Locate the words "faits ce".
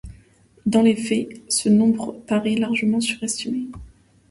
0.95-1.69